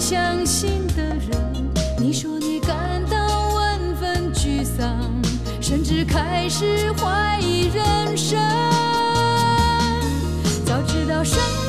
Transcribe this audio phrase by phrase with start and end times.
[0.00, 5.10] 相信的人你说你感到万分沮丧
[5.60, 8.38] 甚至开始怀疑人生。
[10.66, 11.63] 早知道什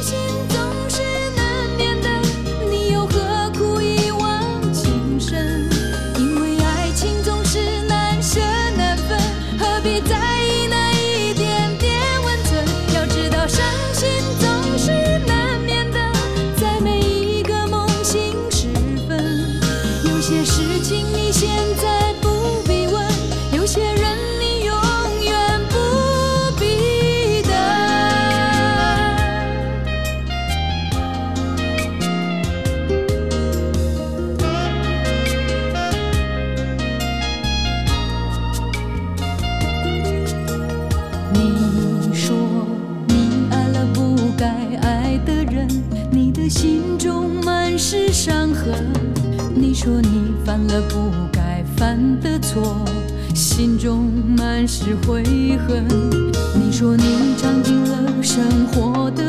[50.76, 52.84] 了不该犯的错，
[53.34, 55.24] 心中满是悔
[55.66, 55.88] 恨。
[56.54, 59.25] 你说你尝尽了生活的。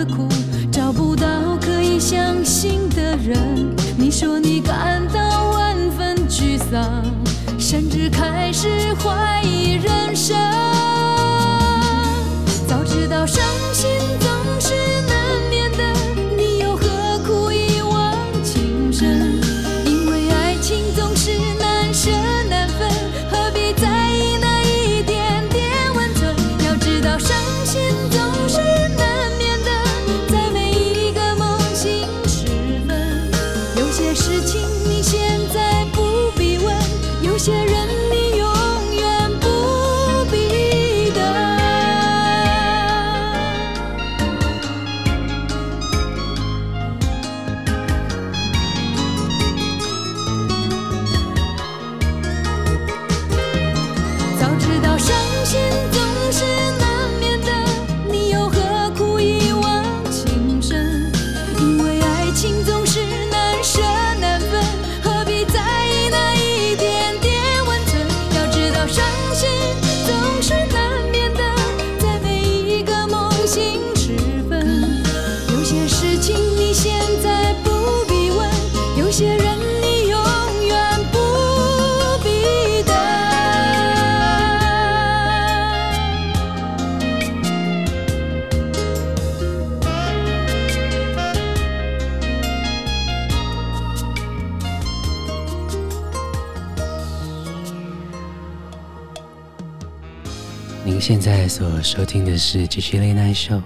[102.36, 103.62] 是琪琪雷奈秀，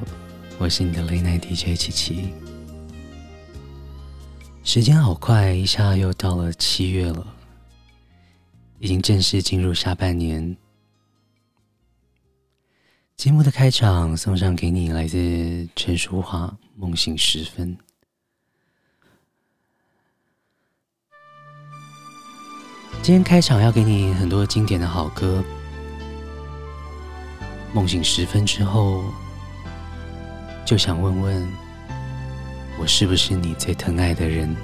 [0.59, 2.33] 我是你的雷奈 DJ 琪琪。
[4.63, 7.27] 时间好快，一下又到了七月了，
[8.79, 10.57] 已经正式进入下半年。
[13.17, 16.47] 节目的开场送上给你来自陈淑桦
[16.77, 17.77] 《梦醒时分》。
[23.03, 25.43] 今天开场要给你很多经典的好歌，
[27.73, 29.05] 梦醒十分之后
[30.67, 31.49] 就想问问
[32.79, 34.57] 我是不是你最疼爱的人？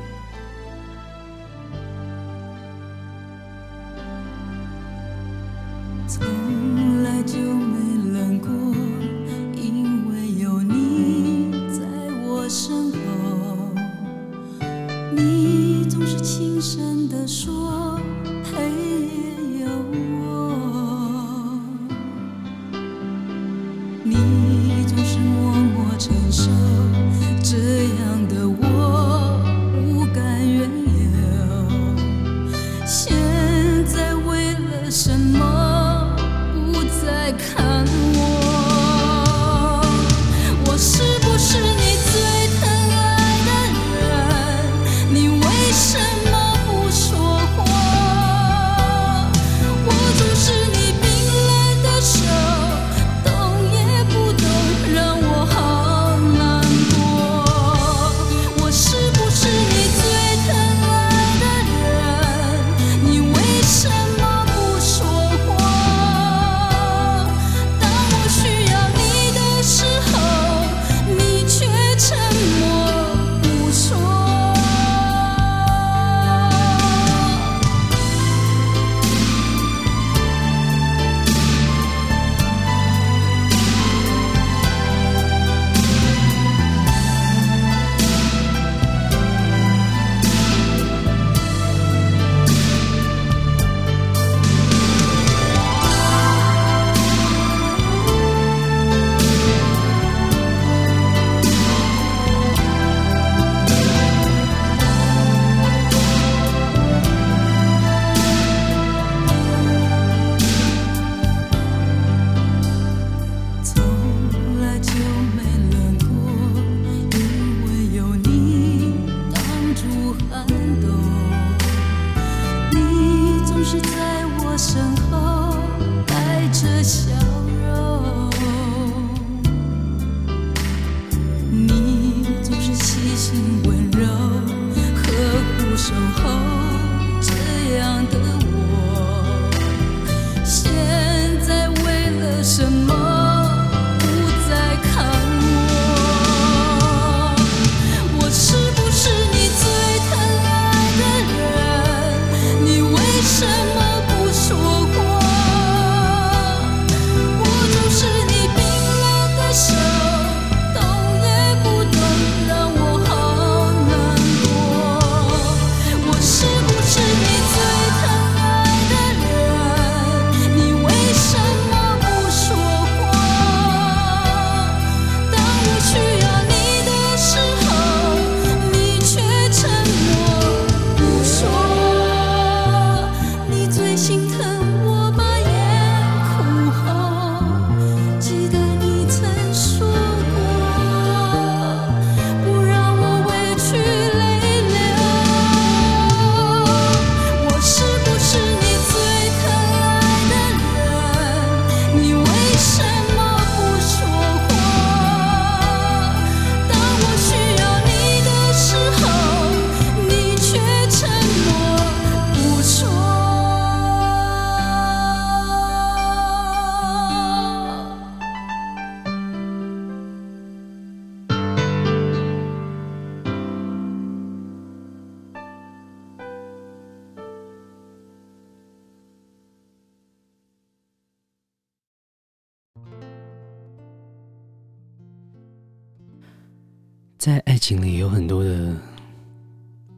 [237.27, 238.81] 在爱情里有很多的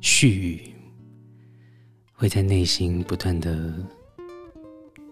[0.01, 0.73] 絮语，
[2.15, 3.75] 会在内心不断的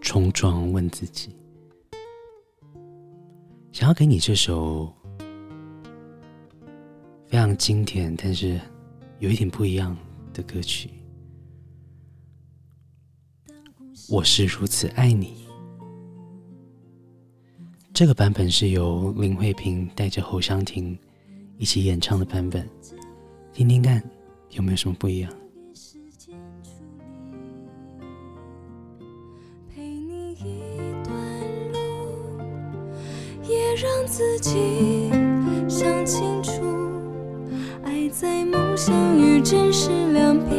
[0.01, 1.37] 冲撞，问自己：
[3.71, 4.91] 想要给你这首
[7.27, 8.59] 非常经典，但是
[9.19, 9.95] 有一点不一样
[10.33, 10.89] 的歌曲。
[14.09, 15.45] 我是如此爱你。
[17.93, 20.99] 这个版本是由林慧萍带着侯湘婷。
[21.59, 22.69] 一起演唱的版本，
[23.53, 24.03] 听听看
[24.51, 25.33] 有没有什么不一样？
[29.75, 31.15] 陪你一段
[31.73, 31.79] 路，
[33.49, 35.11] 也让自己
[35.67, 36.63] 想清楚，
[37.85, 40.59] 爱在梦想与真实两边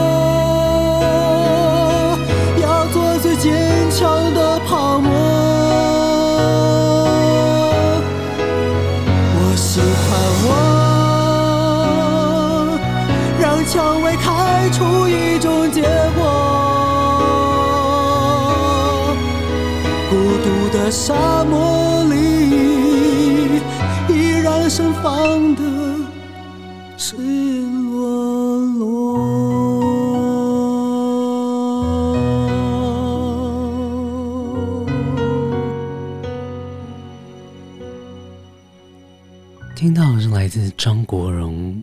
[40.83, 41.79] 张国荣，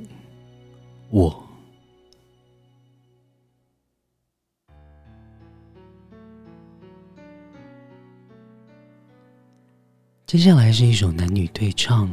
[1.11, 1.48] 我。
[10.26, 12.11] 接下来是一首男女对唱，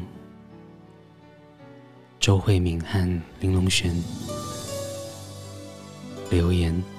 [2.19, 3.91] 周慧敏和林隆璇
[6.29, 6.94] 留言。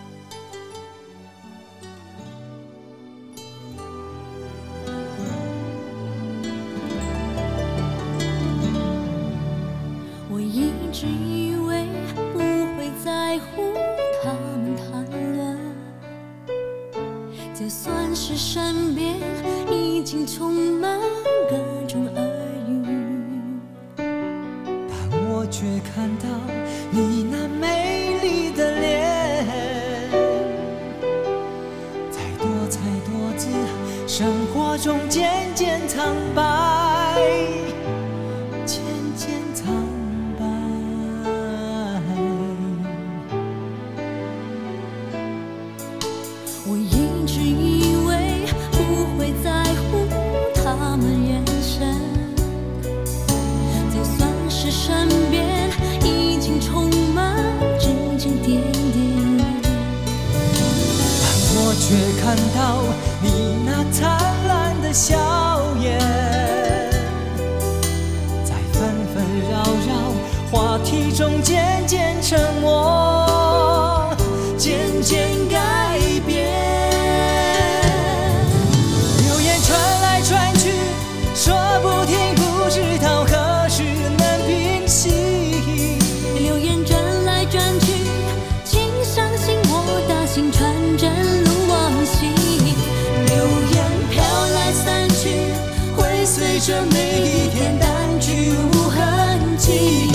[96.59, 100.09] 在这每一天淡去无痕迹。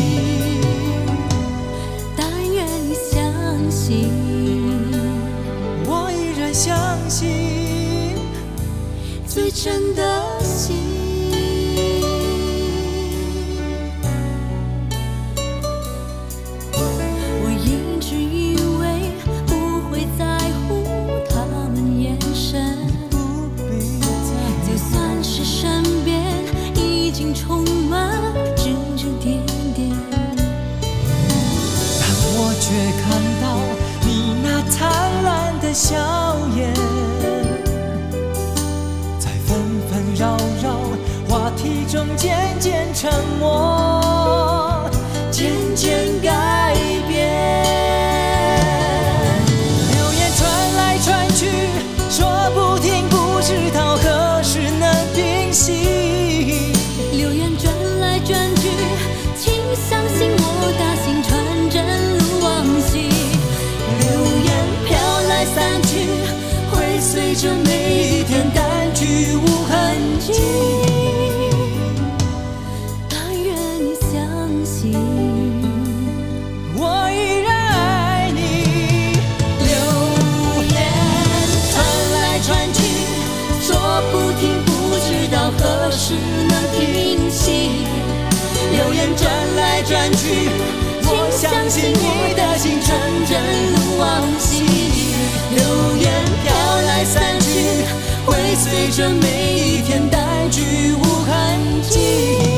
[2.18, 4.10] 但愿你相信
[5.86, 8.16] 我依然相信
[9.28, 10.41] 最真的
[35.74, 35.96] 笑
[36.56, 36.74] 颜
[39.18, 39.58] 在纷
[39.90, 40.78] 纷扰扰
[41.30, 44.01] 话题中渐渐沉默。
[89.84, 90.50] 转去，
[91.04, 93.32] 我相信你的心纯真
[93.72, 94.64] 如往昔。
[95.56, 96.12] 流言
[96.44, 96.54] 飘
[96.88, 97.84] 来散去，
[98.26, 99.26] 会随着每
[99.58, 102.51] 一天淡去无痕迹。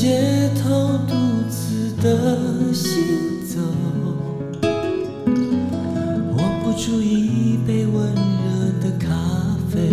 [0.00, 1.14] 街头独
[1.50, 3.58] 自的行走，
[6.30, 8.48] 我不注意一杯温热
[8.80, 9.08] 的咖
[9.68, 9.90] 啡。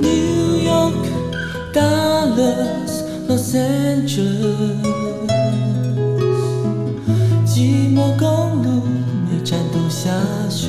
[0.00, 1.02] New York,
[1.74, 4.78] Dallas, Los Angeles，
[7.44, 8.84] 寂寞公路
[9.28, 10.12] 每站都下
[10.48, 10.68] 雪。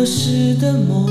[0.00, 1.09] 流逝的梦。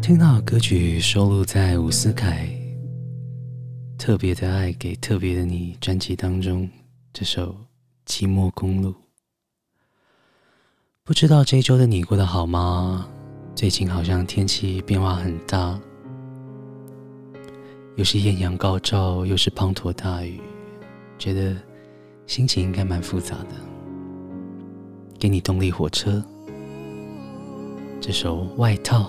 [0.00, 2.48] 听到歌曲收录在伍思凯
[3.96, 6.68] 《特别的爱给特别的你》专辑当中，
[7.12, 7.54] 这首
[8.12, 8.90] 《寂寞公路》。
[11.04, 13.06] 不知道这一周的你过得好吗？
[13.54, 15.78] 最近好像天气变化很大，
[17.96, 20.40] 又是艳阳高照，又是滂沱大雨，
[21.20, 21.54] 觉得
[22.26, 23.48] 心情应该蛮复杂的。
[25.18, 26.24] 给你动力火车，
[28.00, 29.02] 这首《外套》。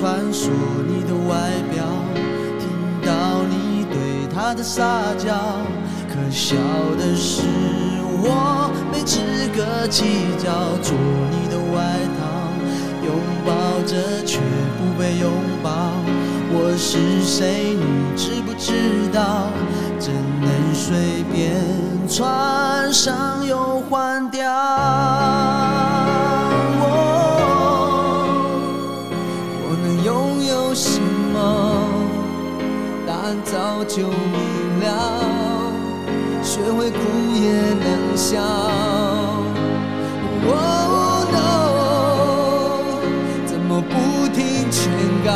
[0.00, 0.48] 能穿梭
[0.88, 1.84] 你的外表。
[2.58, 2.66] 听
[3.04, 5.34] 到你对他的撒娇，
[6.08, 6.56] 可笑
[6.98, 7.42] 的是
[8.22, 9.20] 我没资
[9.54, 10.04] 格计
[10.38, 10.50] 较。
[10.82, 10.96] 做
[11.30, 12.20] 你的外套。
[13.02, 13.50] 拥抱
[13.86, 14.38] 着却
[14.78, 15.30] 不被拥
[15.62, 15.70] 抱，
[16.52, 17.74] 我是谁？
[17.74, 19.50] 你知不知道？
[19.98, 21.54] 怎能随便
[22.08, 24.50] 穿上又换掉？
[33.44, 34.86] 早就明了，
[36.42, 36.98] 学会哭
[37.34, 38.40] 也能笑。
[40.42, 40.48] 我
[41.32, 41.38] 都
[43.46, 43.94] 怎么不
[44.34, 44.80] 听劝
[45.24, 45.30] 告？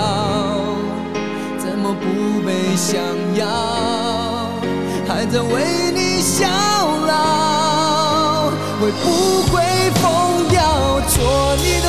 [1.59, 2.05] 怎么不
[2.47, 3.01] 被想
[3.37, 3.45] 要，
[5.07, 6.47] 还在为你效
[7.07, 9.05] 劳，会不
[9.53, 9.53] 会
[10.01, 10.03] 疯
[10.49, 10.61] 掉？
[11.09, 11.17] 做
[11.57, 11.89] 你的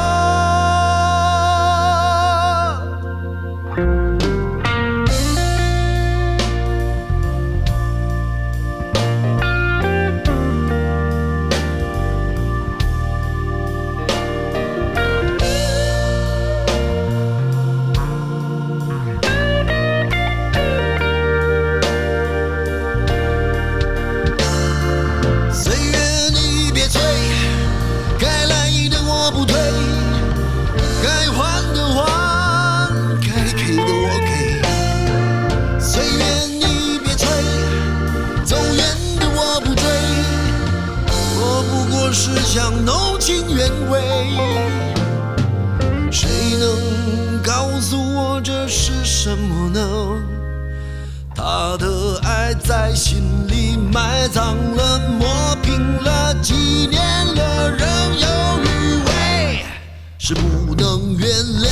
[60.33, 61.29] 是不能原
[61.59, 61.69] 谅，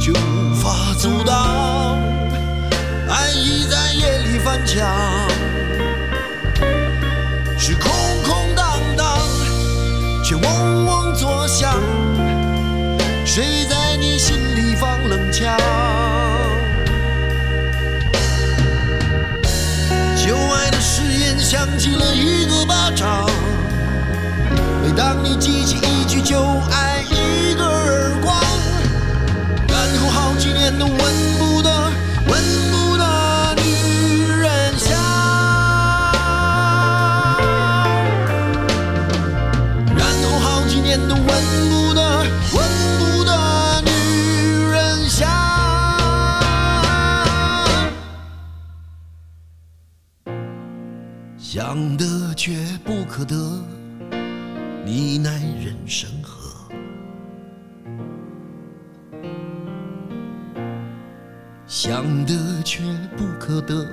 [0.00, 1.98] 却无法阻挡。
[3.10, 4.88] 爱已在夜里翻墙，
[7.58, 7.92] 是空
[8.24, 9.18] 空荡荡，
[10.24, 11.78] 却嗡嗡作响。
[13.26, 15.54] 谁在你心里放冷枪？
[20.16, 23.28] 旧爱的誓言响起了一个巴掌。
[24.82, 26.40] 每当你记起一句“旧
[26.70, 27.21] 爱”一。
[53.14, 53.36] 可得，
[54.86, 55.32] 你奈
[55.62, 56.72] 人生何？
[61.66, 62.82] 想得却
[63.14, 63.84] 不可得，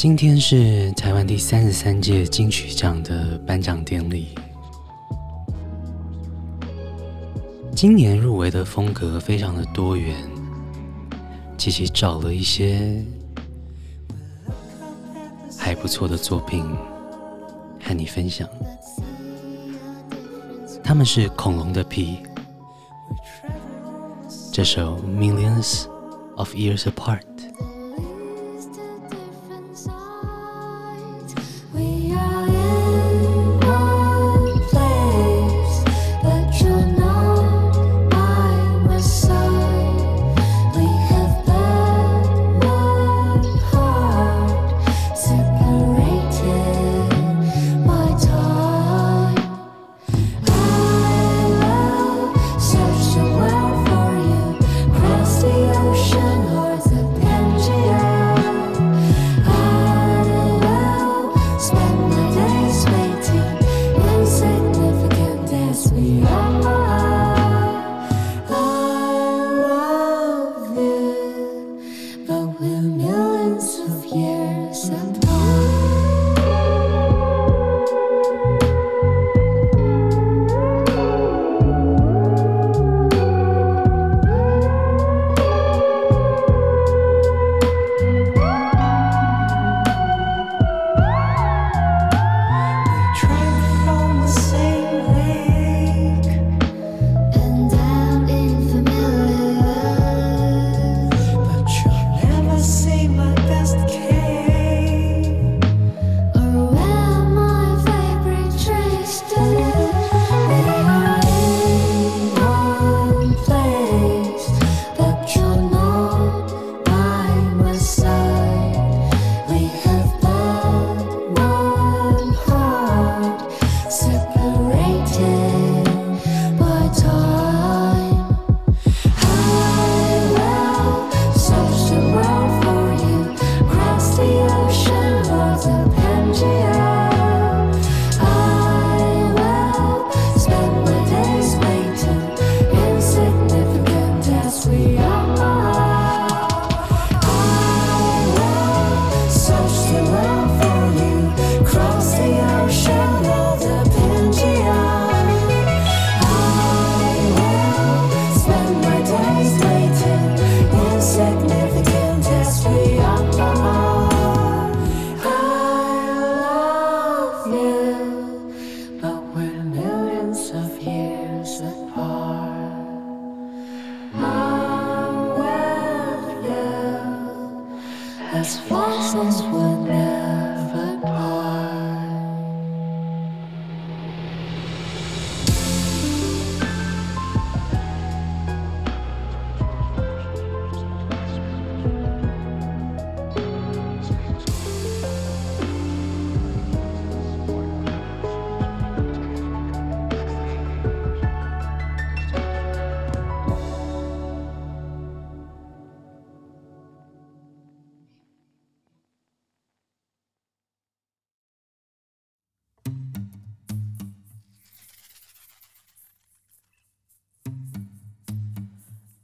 [0.00, 4.28] 今天是台湾第三十三届金曲奖的颁奖典礼。
[7.76, 10.16] 今年入围的风格非常的多元，
[11.58, 13.04] 琪琪找了一些
[15.58, 16.64] 还不错的作品
[17.84, 18.48] 和你分享。
[20.82, 22.20] 他们是恐龙的皮，
[24.50, 25.84] 这首《Millions
[26.36, 27.20] of Years Apart》。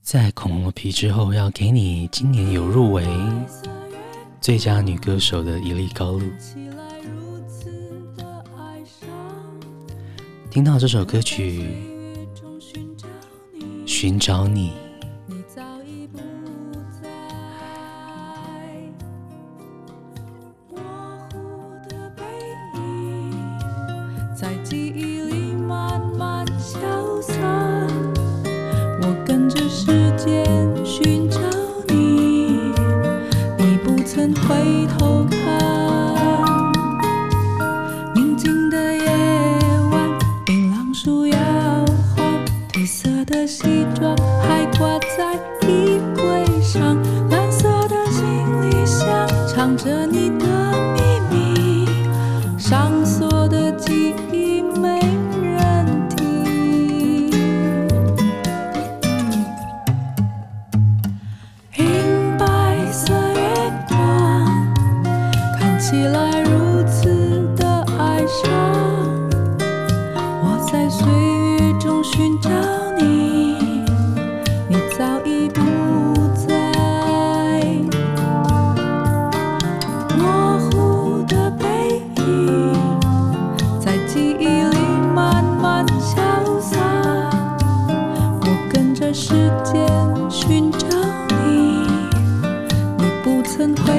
[0.06, 3.04] 在《恐龙的皮》之后，要给你今年有入围
[4.40, 6.22] 最佳女歌手的一粒高露。
[10.48, 11.66] 听到这首歌曲，
[13.84, 14.74] 寻找你。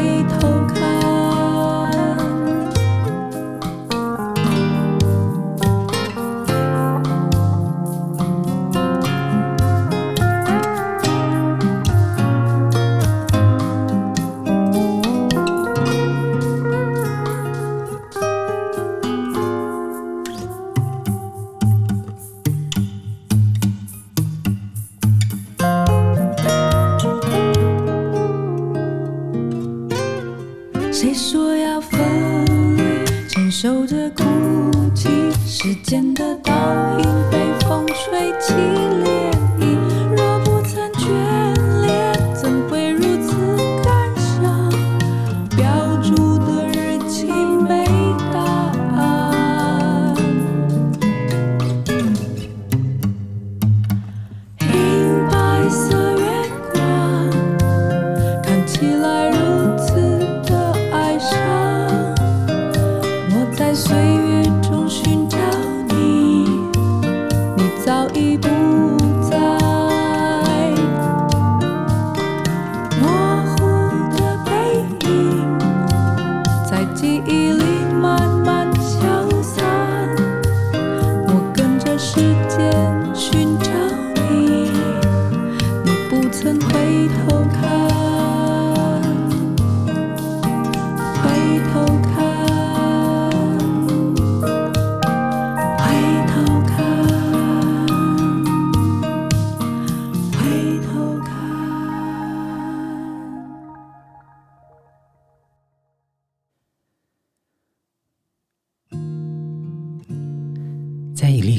[0.08, 0.76] 回头看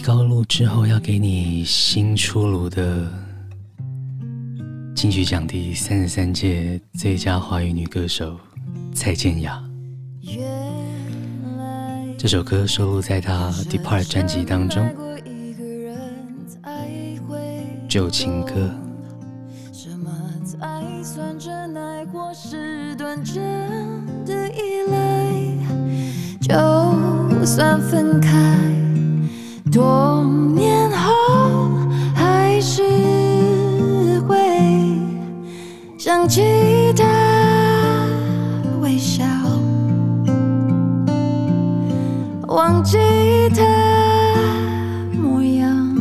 [0.08, 3.06] 高露之后要给你新出炉的
[4.96, 8.40] 金曲奖第三十三届最佳华语女歌手
[8.94, 9.62] 蔡健雅。
[12.16, 14.82] 这首歌收录在她《Depart》专辑当中，
[17.86, 18.54] 《旧情歌》。
[26.40, 28.77] 就算分开。
[29.78, 30.24] 多
[30.56, 31.70] 年后
[32.12, 32.82] 还是
[34.26, 34.36] 会
[35.96, 36.42] 想起
[36.96, 37.04] 他
[38.80, 39.24] 微笑，
[42.48, 42.98] 忘记
[43.54, 43.62] 他
[45.22, 45.96] 模样，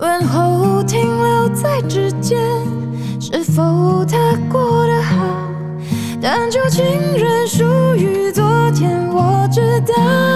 [0.00, 2.40] 问候停留在指尖，
[3.20, 4.18] 是否他
[4.50, 5.14] 过得好？
[6.20, 6.84] 但旧情
[7.16, 7.62] 人属
[7.94, 10.31] 于昨天，我知道。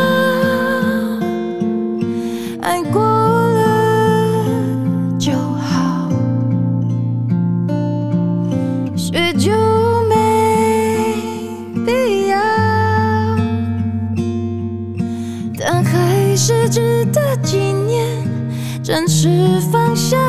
[18.87, 20.26] 真实方向。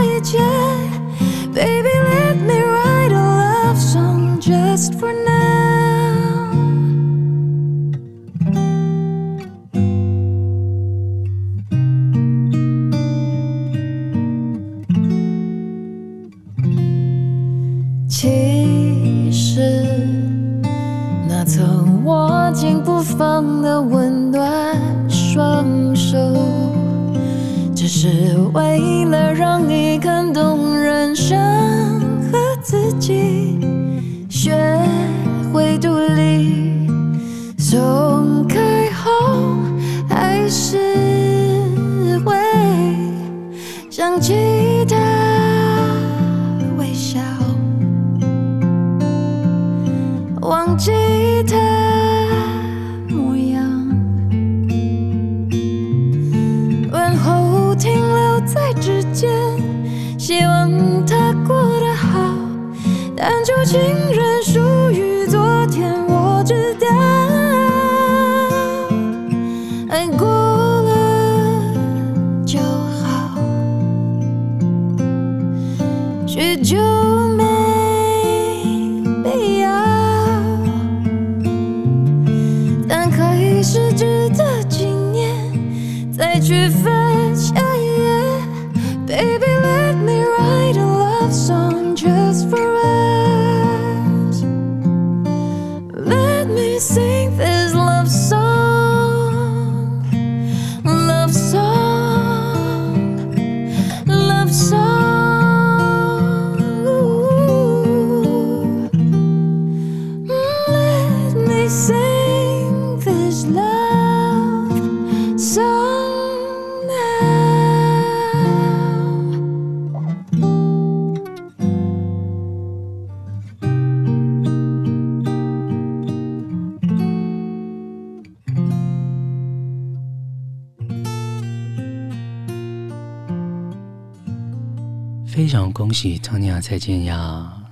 [135.66, 137.64] 恭喜 Tonya 蔡健雅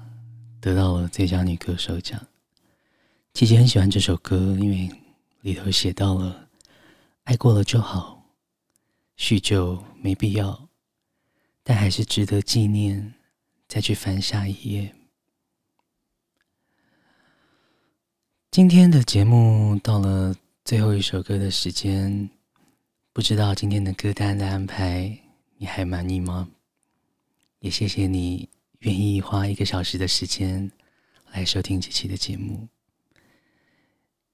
[0.62, 2.20] 得到了最佳女歌手奖。
[3.34, 4.90] 姐姐很喜欢这首歌，因为
[5.42, 6.48] 里头写到了
[7.26, 8.24] “爱过了就好，
[9.18, 10.70] 叙旧没必要，
[11.64, 13.14] 但还是值得纪念。”
[13.68, 14.96] 再去翻下一页。
[18.52, 22.30] 今天的节目到了最后一首歌的时间，
[23.12, 25.20] 不知道今天的歌单的安排
[25.58, 26.48] 你还满意吗？
[27.60, 28.50] 也谢谢你
[28.80, 30.72] 愿意花一个小时的时间
[31.32, 32.68] 来收听这期的节目。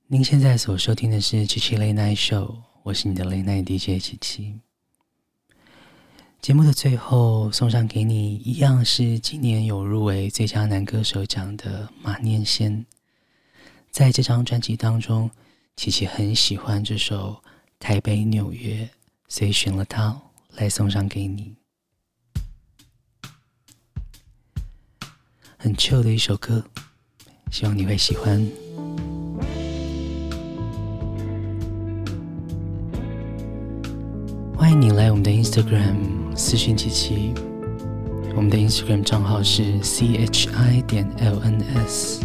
[0.07, 4.59] 您现在所收听的是七七 Late Night Show，我是你的 Late Night DJ 七七。
[6.41, 12.85] 节目的最后送上给你，一样是今年有入围最佳男歌手奖的马念先。
[13.91, 15.29] 在这张专辑当中，
[15.75, 17.41] 七七很喜欢这首
[17.79, 18.83] 《台北纽约》，
[19.27, 20.19] 所以选了它
[20.55, 21.55] 来送上给你。
[25.63, 26.63] 很 chill 的一首歌，
[27.51, 28.43] 希望你会喜欢。
[34.57, 37.31] 欢迎你来我们的 Instagram 私讯七七，
[38.35, 42.21] 我们的 Instagram 账号是 chi 点 lns。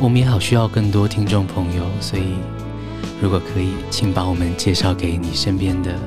[0.00, 2.36] 我们也好需要更多听众朋友，所以
[3.20, 5.98] 如果可以，请把我们介绍给你身边的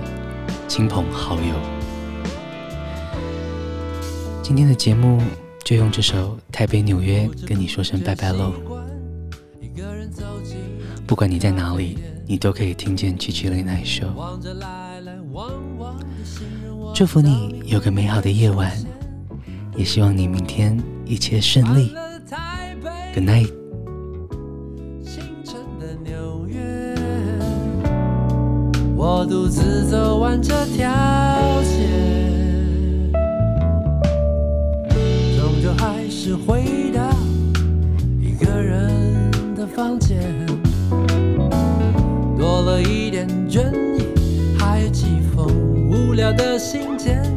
[0.69, 1.82] 亲朋好友。
[4.43, 5.21] 今天的节目
[5.63, 8.51] 就用这首《台北纽约》跟你说声拜拜喽。
[11.07, 14.11] 不管你在哪里，你都可以听见七七 Late Night Show。
[16.93, 18.69] 祝福你有个美好的夜晚，
[19.77, 21.95] 也希望你明天一切顺利。
[23.13, 23.49] Good night。
[28.97, 32.12] 我独自走完这条街。
[36.25, 37.01] 是回到
[38.21, 40.21] 一个人的房间，
[42.37, 44.05] 多了一点倦意，
[44.57, 45.45] 还有几封
[45.91, 47.32] 无聊的信件。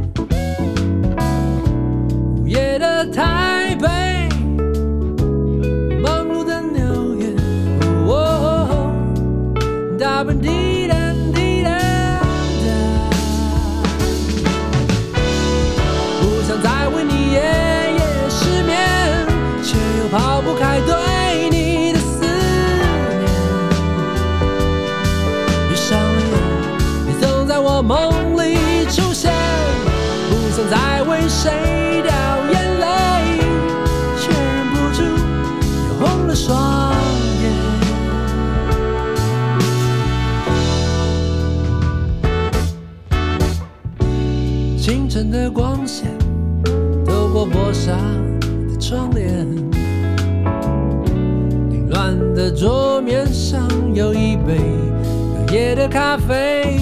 [55.96, 56.78] 咖啡，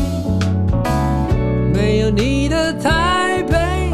[1.73, 3.93] 没有你的台北，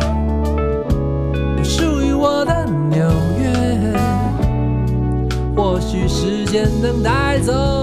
[1.58, 3.06] 不属于我的纽
[3.38, 3.94] 约。
[5.54, 7.79] 或许时间能带走。